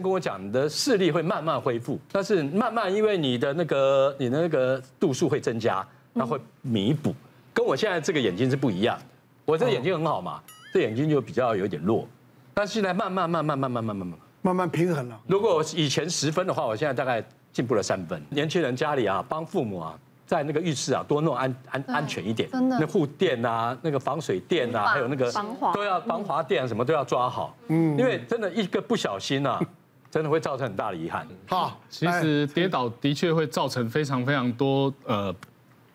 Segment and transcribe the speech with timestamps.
[0.00, 7.12] 跟我讲，你的视力会慢慢恢复，但是慢慢因为你的那个你的那个度数会增加，那会弥补。
[7.52, 9.04] 跟我现在这个眼睛是不一样的，
[9.44, 10.40] 我这个眼睛很好嘛，
[10.72, 12.06] 这眼睛就比较有点弱，
[12.54, 15.20] 但是现在慢慢慢慢慢慢慢慢慢慢慢平衡了。
[15.26, 17.20] 如果我以前十分的话，我现在大概
[17.52, 18.22] 进步了三分。
[18.30, 22.78] 年轻人家里啊，帮父母啊，在那个浴室啊多弄安安安全一点，真的。
[22.78, 27.56] 那护垫啊，那个防水垫啊，还有那个防滑都要防滑垫什么都要抓好。
[27.66, 29.60] 嗯，因为真的一个不小心啊。
[30.10, 31.26] 真的会造成很大的遗憾。
[31.46, 35.34] 好，其实跌倒的确会造成非常非常多呃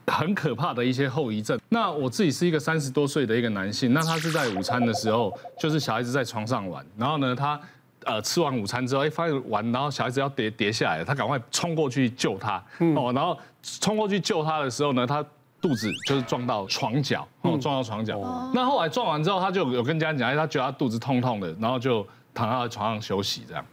[0.07, 1.59] 很可怕的一些后遗症。
[1.69, 7.59] 那我自己是一个三十多岁的一个男性，那他是在午餐的时候，就是小孩子在床上玩，然后呢，他
[8.05, 12.63] 呃吃完午餐之后，哎发现玩，然后小孩子要跌跌下来，他赶快冲过去救他，
[12.95, 15.25] 哦，然后冲过去救他的时候呢，他
[15.61, 18.19] 肚子就是撞到床角，哦，撞到床角。
[18.53, 23.65] 那后来撞完之后，他就有跟家人讲，哎，他觉得他肚子痛痛的，然后就躺在床上休息这样。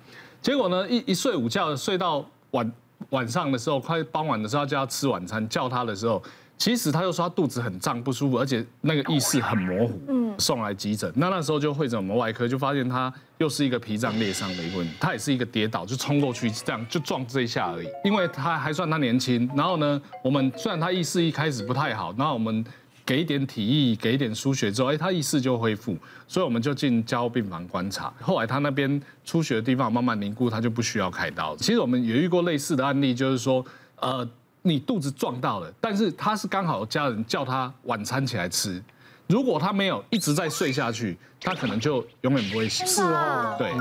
[0.42, 2.72] 结果呢，一一睡午觉，睡到晚
[3.10, 6.22] 晚上的时候，快傍晚的时候，叫他吃晚餐，叫他的时候，
[6.56, 11.12] 其实他就说他肚子很胀不舒服，而且那个意识很模糊，嗯，送来急诊。
[11.16, 17.86] 那那时候就会诊我们外科，就发现他又是一个脾脏裂伤的一个问题，他也是一个跌倒就冲过去这样就撞这一下而已。
[18.04, 22.64] 因为他还算他年轻，然后呢，我们虽然他意识一开始不太好，然后我们。
[23.10, 25.96] 给一点体液，给一点输血之后，哎，他意识就恢复，
[26.28, 28.14] 所以我们就进加护病房观察。
[28.20, 31.56] 后来他那边出血的地方慢慢凝固，他就不需要开刀。
[31.56, 34.24] 其实我们也遇过类似的案例，就是说，呃，
[34.62, 38.80] 你肚子撞到了，但是他是刚好家人叫他晚餐起来吃，
[39.26, 42.86] 如果他没有一直在睡下去，他可能就永远不会醒。
[42.86, 43.72] 是哦，对，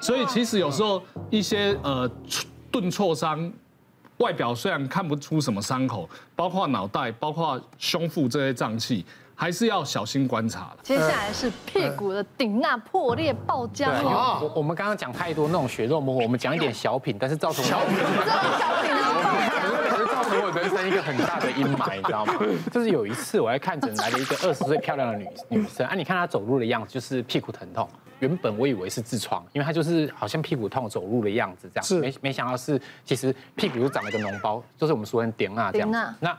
[0.00, 2.10] 所以其实有时候一些呃
[2.70, 3.52] 钝挫伤。
[4.18, 10.72] 外表虽然看不出什么伤口，包括脑袋、包括胸腹这些脏器，还是要小心观察。
[10.82, 14.40] 接下来是屁股的顶那破裂爆浆哦。
[14.42, 17.96] 我我们刚刚讲太多那种血肉模糊，我们讲一点小品，但是造成小品，
[18.26, 18.90] 小品
[20.06, 22.34] 造成我人生一个很大的阴霾，你知道吗？
[22.72, 27.88] 就是有一次我在看诊来了一个二十岁漂亮的女女生，啊，你看她走路的样子，就是屁股疼痛。
[28.20, 35.98] 原本我以为是痔疮，因为他就是好像屁股痛走路的样子这样，是没没想到是其实屁股就长了个脓包，就是我们说的点啊这样子。
[36.20, 36.38] 那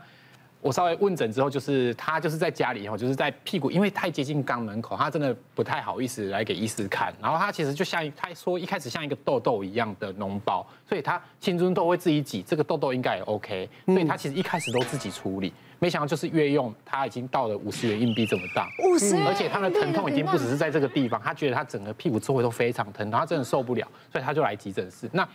[0.61, 7.13] 我稍微问诊之后，就是他就是在家里哈，就是在屁股，因为太接近肛门口，他真的不太好意思来给医师看。
[7.21, 15.53] 然后他其实就像他说一开始像一个痘痘一样的脓包，所以他青春痘会自己挤，这个痘痘应该也 OK，所以他其实一开始都自己处理。
[15.81, 25.09] 没想到就是越用，他已经到了五十元硬币这么大，五十，而且他的疼痛已经不只是在这个地方，他觉得他整个屁股周围都非常疼，他真的受不了，所以他就来急诊室。
[25.13, 25.25] 那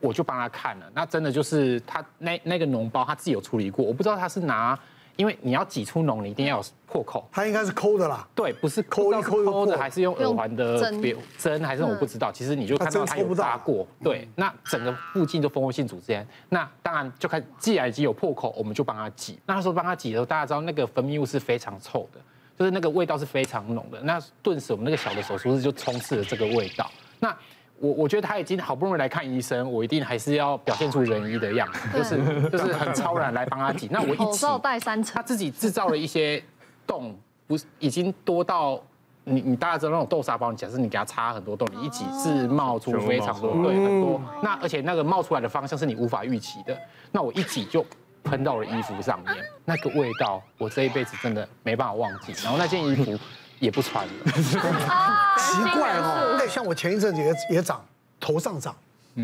[0.00, 4.78] 我就帮他看了，那真的就是他那那个脓包他自己有处理过，我不知道他是拿。
[5.16, 7.28] 因为你要挤出脓，你一定要有破口。
[7.32, 8.24] 他应该是抠的啦。
[8.36, 11.02] 对，不是抠一抠的，还是用耳环的针，
[11.36, 12.30] 针还是我不知道。
[12.30, 13.84] 其实你就看到他有扎过。
[14.00, 16.24] 对，那整个附近都蜂窝性组织炎。
[16.48, 19.40] 那当然就看，既然已经有破口，我们就帮他挤。
[19.44, 22.20] 那时候帮他挤的时候，大家知道那个分泌物是非常臭的，
[22.56, 24.00] 就是那个味道是非常浓的。
[24.02, 26.88] 那顿时我们那个小的手术室就充斥了这个味道。
[27.18, 27.36] 那
[27.80, 33.88] 我我觉得他已经好不容易来看医生，我一定还是要表现出仁医的样子，就是就是很超然来帮他挤。
[33.90, 36.42] 那我一挤，口罩戴三层，他自己制造了一些
[36.86, 37.16] 洞，
[37.46, 38.80] 不是已经多到
[39.24, 44.20] 你你大家知道那种豆沙包，你假设你给他插很多洞，你一挤是冒出非常多，对，很多。
[44.42, 46.76] 那而且那个冒出来的方向是你无法预期的。
[47.12, 47.86] 那我一挤就
[48.24, 52.32] 喷到了衣服上面，那个味道我这一辈子真的没办法忘记。
[52.42, 53.16] 然后那件衣服。
[53.60, 56.36] 也不穿了， 奇怪哦。
[56.38, 57.84] 那像我前一阵子也也长，
[58.20, 58.74] 头上长，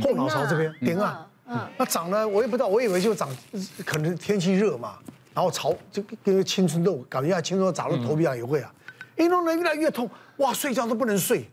[0.03, 1.27] 后脑勺这边顶啊，
[1.77, 3.29] 那长呢，我也不知道，我以为就长，
[3.85, 4.99] 可能天气热嘛，
[5.33, 8.73] 然后潮就跟青春痘，感觉像青春痘长到头皮上也会啊，
[9.17, 10.09] 一弄呢越来越痛，
[10.39, 11.49] 哇，睡觉都不能睡。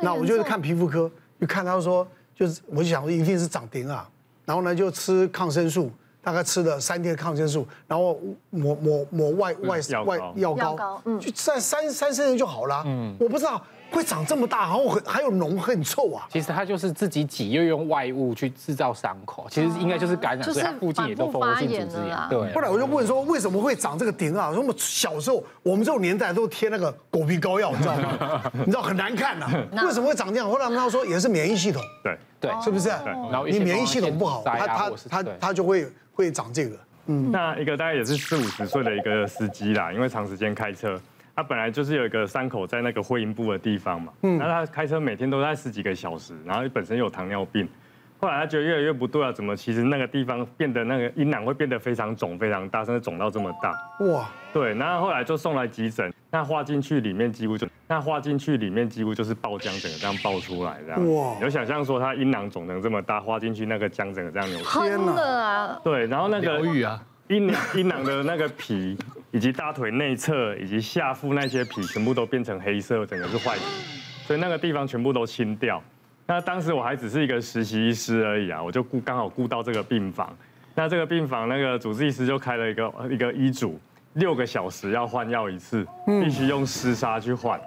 [0.00, 1.10] 那我就看皮肤科，
[1.40, 4.08] 就看他说，就是我就想说一定是长顶啊，
[4.44, 5.90] 然后呢就吃抗生素。
[6.22, 8.18] 大概吃了三天抗生素，然后
[8.50, 12.82] 抹抹抹外外外药膏，嗯，就三三三四天就好了。
[12.86, 13.60] 嗯，我不知道
[13.90, 16.26] 会长这么大，然后很还有脓，很臭啊。
[16.30, 22.18] 其实它就是自己挤，又用外物去制造伤口，其实应该就是感染，所以它附近也都蜂窝性组织炎。
[22.28, 22.52] 对。
[22.52, 24.52] 后来我就问说，为什么会长这个点啊？
[24.52, 28.42] 说我们小时候我们这种年代都贴那个狗皮膏药，你知道吗？
[28.52, 29.48] 你知道很难看呐。
[29.84, 30.50] 为什么会长这样？
[30.50, 31.82] 后来他们说也是免疫系统。
[32.04, 32.90] 对对，是不是？
[32.90, 35.90] 然后你免疫系统不好，它它它它就会。
[36.20, 41.00] 会长这个，嗯，那一个大概也是四五十岁的一个司机啦，因为长时间开车，
[41.34, 47.66] 他本来就是有一个伤口在那个会阴部的地方嘛，嗯，那他开车每天都在十几个小时，然后本身有糖尿病，
[48.20, 53.70] 后来他觉得越来越不对了，怎么其实那个地方变得那个阴囊会变得非常肿、非常大，甚至肿到这么大。
[54.04, 54.28] 哇！
[54.52, 61.14] 对，然后后来就送来急诊，那划进去里面几乎就，那划进去里面几乎就是爆浆，整个这样爆出来这样。
[61.14, 61.34] 哇！
[61.40, 64.66] 有想象说他阴囊肿成这么大，划进去那个浆整个这样扭曲。
[64.66, 65.80] 天哪！
[65.82, 68.98] 对，然后那个疗愈啊，阴阴囊的那个皮，
[69.30, 73.62] 以及大腿内侧以及下腹那些皮，全部都变成黑色，整个是坏皮，
[74.26, 75.82] 所以那个地方全部都清掉。
[76.30, 80.32] 那当时我还只是一个实习医师而已啊，我就顾刚好顾到这个病房。
[80.76, 83.80] 那这个病房那个主治医师就开了一个一个医嘱，
[84.12, 87.60] 六个小时要换药一次，必须用湿纱去换。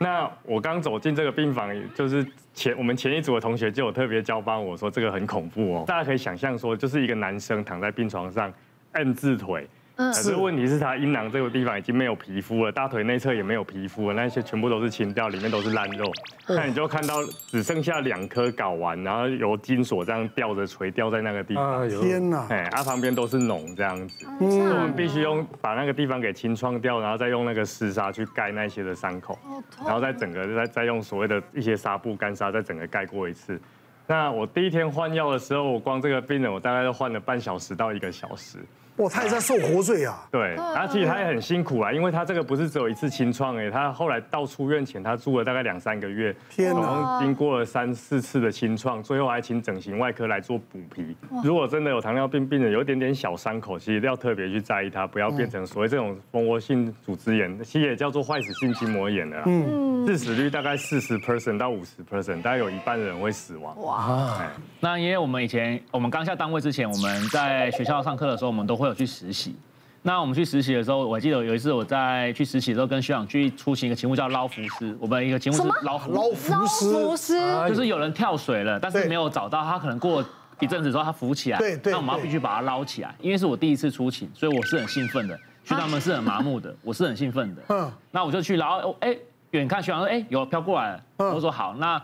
[0.00, 8.52] 那我刚走进这个病房，就是前我们前一组的同学就有特别交班我说这个很恐怖哦，大家可以想象说，就是一个男生躺在病床上
[8.94, 9.68] 摁字腿。
[9.96, 16.10] 可是问题是，他阴囊这个地方已经没有皮肤了，大腿内侧也没有皮肤了，那些全部都是清掉，里面都是烂肉。
[16.48, 17.16] 那你就看到
[17.48, 21.86] 只剩下两颗睾丸，然后由金锁这样吊着垂吊在那个地方。
[21.88, 22.46] 天哪！
[22.48, 24.26] 哎，啊，旁边都是脓这样子。
[24.40, 24.70] 嗯。
[24.70, 29.38] 我们必须用把那个地方给清创掉，然后再用那个湿纱去盖那些的伤口，
[29.84, 33.60] 然后再整个再再用所谓的一些纱布干纱再整个盖过一次。
[34.06, 38.58] 那我第一天换药的时候，我光这个病人我大概就换了半小时到一个小时。
[39.00, 40.28] 哇，他也在受活罪啊！
[40.30, 51.16] 对，然后其实他也很辛苦啊，因为他这个不是只有一次清创哎，他后来到出院前，他住了大概两三个月，天哪，经过了三四次的清创，最后还请整形外科来做补皮。
[51.42, 59.44] 如果真的有糖尿病病人有一点点小伤口，其实要特别去在意它，不要变成所谓这种蜂窝性组织炎，其实也叫做坏死性筋膜炎的啦。
[59.46, 63.74] 嗯，致死率大概四十 percent 到五十 percent，大概有一半的人会死亡。
[63.80, 64.38] 哇，
[64.78, 68.89] 那因为我们以前我们刚下单位之前，我们在学校上课的时候，我们都会。
[68.94, 69.54] 去实习，
[70.02, 74.96] 那我们去实习的时候，我还记得有一次我在去实习的时候，跟学长去出席一个节目叫捞浮尸。
[74.98, 80.24] 我们一个节目是捞捞浮尸，尸就是有人跳水了，但是没有找到他，可能过
[80.60, 87.62] 一阵子之后他浮起来，对对，那我们要必须把他捞起来，因为是我第一次出勤，所以我是很兴奋的，学长们是很麻木的，我是很兴奋的。
[87.68, 89.16] 嗯，那我就去捞，哎，
[89.50, 91.02] 远看学长说，哎，有飘过来了，
[91.34, 92.02] 我说好，那。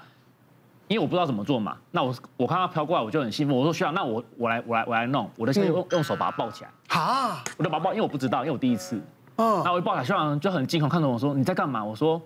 [0.89, 3.57] 因为我不知道怎么做嘛，那我我看他飘过来，我就很兴奋。
[3.57, 6.71] 我说学长，那我我来我来我来弄，我的先用用手把它抱起来。
[6.89, 9.01] 好，我就把它抱，因为我不知道，因为我第一次。
[9.37, 9.63] 嗯。
[9.65, 12.21] 那我一抱起来，学长就很惊恐看着我说：“你在干嘛？”我说：“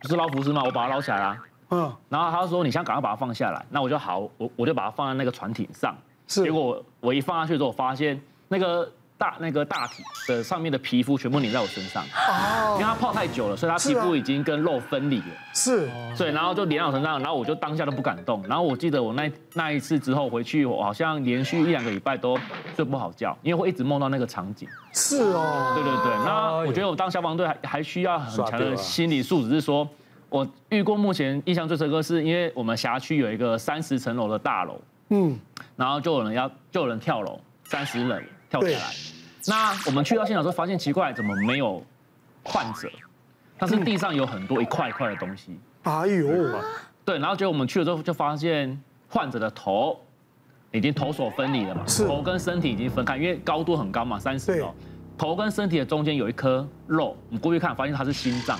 [0.00, 0.62] 不是捞浮尸吗？
[0.64, 1.38] 我把它捞起来了。”
[1.70, 1.92] 嗯。
[2.08, 5.94] 然后他就说：“你先赶快把它放下来。”那我就好，我我就把它放在那个船艇上。
[6.26, 6.42] 是。
[6.44, 8.90] 结果我我一放下去之后，我发现那个。
[9.18, 22.38] 大那个大体的上面的皮肤全部粘在我身上，哦，因为它泡太久了，所以它皮肤已经跟肉分离了，是，对，然后就粘到我身上，然后我就当下都不敢动，然后我记得我那那一次之后回去，我好像连续一两个礼拜都
[22.74, 29.88] 睡不好觉，因为会一直梦到那个场景，是哦，对对对，那我觉得我当消防队还还需要很强的心理素质，是说
[30.28, 34.78] 我遇过目前印象最深刻，是因为我们辖区有一个三十层楼的大楼，
[35.08, 35.38] 嗯，
[35.74, 38.22] 然后就有人要就有人跳楼，三十人。
[38.48, 38.94] 跳下来，
[39.46, 41.82] 那我们去到现场之后发现奇怪，怎么没有
[42.44, 42.88] 患者？
[43.58, 45.58] 但是地上有很多一块一块的东西。
[45.84, 46.60] 哎呦，
[47.04, 49.98] 对，然后结果我们去了之后就发现患者的头
[50.72, 54.74] 已经头手分离了嘛，头跟身体已经分开，因为高度很高嘛，三十楼，
[55.16, 58.58] 头跟身体的中间有一颗肉，我们过去看发现它是心脏，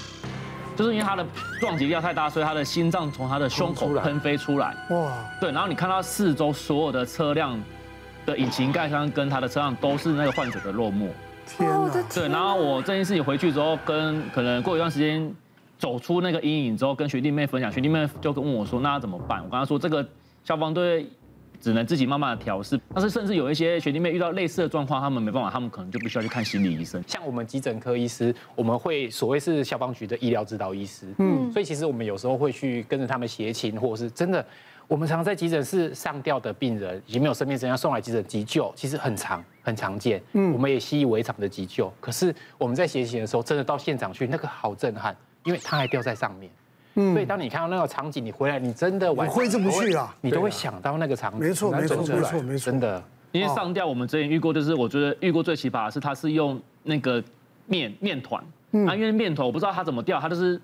[0.77, 1.27] 就是因为它的
[1.61, 4.75] 撞击力量太大，所以它的心脏从它的胸口喷飞出来。
[4.91, 7.61] 哇，对，然后你看到四周所有的车辆。
[8.27, 11.09] 的引擎盖上跟他的车上都是那个患者的肉末。
[11.47, 12.05] 天哪！
[12.13, 15.33] 对，然后我这件事情回去之后，跟可能过一段时间
[15.79, 20.05] 走出那个阴影之后，跟学弟妹分享，学弟妹就跟问我说：“那怎么办？”我跟他说：“这个
[20.45, 21.09] 消防队
[21.61, 27.03] 只能自己慢慢的调试，但是甚至有一些学弟妹遇到类似的状况，他们没办法，他们可能就不需要去看心理医生。
[27.07, 34.45] 像我们急诊科医师，我们会所谓是消防局的医疗指导医师，嗯，所以其实我们有时候会去跟着他们协勤，或者是真的。
[34.89, 40.23] 我们常常在急诊室上吊的病人，已经没有生命征象，送来急诊急救，其实很常很常见。
[40.35, 41.93] 嗯，我们也习以为常的急救。
[42.01, 46.49] 可是我们在实习的时候，真的到现场去，那个好震撼，因为他还吊在上面。
[46.97, 51.39] 嗯，所以当你看到那个场景，你回来，你真的晚上挥之不去啊，你都会想到那个场景。
[51.39, 53.03] 没错，没错，没错，没错，真的。
[53.33, 57.23] 因为上吊，我们之前遇过，就是我觉得遇过最奇葩的是，他是用那个
[57.67, 58.43] 面面团，
[58.87, 60.61] 啊，因为面团我不知道他怎么吊，他就是。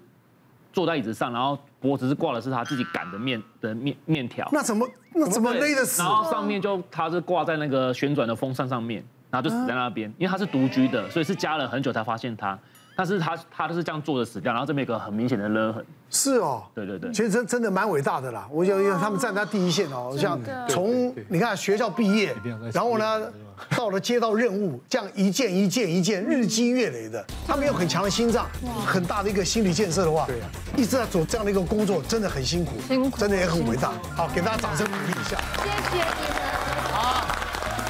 [0.74, 4.48] 坐在椅子上，然后脖子是挂的是他自己擀的面的面面条。
[4.50, 6.00] 那怎么那怎么勒得死？
[6.00, 10.10] 然后上面就他是挂在那个旋转的风扇上面，然后就死在那边。
[10.16, 12.58] 因为他是独居的，所以是加了很久才发现他。
[12.96, 15.84] 但是他他都是这样坐着死掉，然后这边有个很明显的勒痕。
[16.10, 18.46] 是哦，对对对，其实真真的蛮伟大的啦。
[18.50, 22.36] 我觉得因为他们站在第一线哦，像从你看学校毕业，
[22.72, 23.22] 然后呢
[23.70, 28.46] 到了接到任务，这样一件一件一件日积月累的，他们有很强的心脏，
[28.84, 30.46] 很大的一个心理建设的话，对呀，
[30.76, 33.92] 一直在做这样的一个工作，真的很辛苦，辛苦，真的也很伟大。
[34.14, 35.38] 好，给大家掌声鼓励一下。
[35.64, 36.51] 谢谢你们。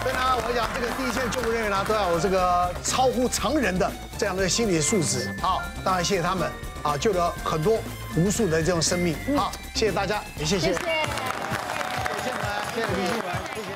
[0.03, 5.33] 好，所以呢，我想这个第一线救护人员呢，都要有这个超乎常人的这样的心理素质。
[5.41, 6.51] 好，当然谢谢他们
[6.83, 7.79] 啊，救了很多
[8.17, 9.15] 无数的这种生命。
[9.37, 10.67] 好，谢谢大家，也谢谢。
[10.67, 10.79] 谢谢。
[10.79, 10.85] 谢
[12.25, 12.37] 谢
[12.75, 13.69] 谢谢李新文，谢谢。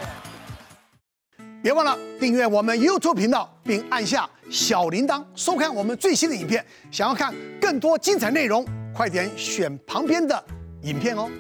[1.62, 6.64] 别忘了订阅我们 YouTube 频道，并按下小铃铛，收看我们最新的影片。
[6.90, 10.44] 想要看更多精彩内容，快点选旁边的
[10.82, 11.30] 影片哦。